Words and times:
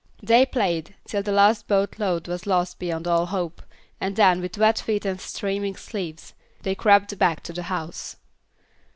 They 0.23 0.47
played 0.47 0.95
till 1.05 1.21
the 1.21 1.31
last 1.31 1.67
boat 1.67 1.99
load 1.99 2.27
was 2.27 2.47
lost 2.47 2.79
beyond 2.79 3.07
all 3.07 3.27
hope, 3.27 3.61
and 3.99 4.15
then, 4.15 4.41
with 4.41 4.57
wet 4.57 4.79
feet 4.79 5.05
and 5.05 5.21
streaming 5.21 5.75
sleeves, 5.75 6.33
they 6.63 6.73
crept 6.73 7.19
back 7.19 7.43
to 7.43 7.53
the 7.53 7.61
house. 7.69 8.15